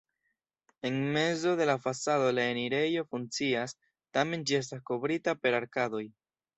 En 0.81 1.11
mezo 1.13 1.55
de 1.57 1.67
la 1.71 1.75
fasado 1.83 2.31
la 2.39 2.47
enirejo 2.55 3.05
funkcias, 3.13 3.79
tamen 4.19 4.49
ĝi 4.49 4.61
estas 4.65 4.85
kovrita 4.93 5.41
per 5.45 5.65
arkadoj. 5.65 6.07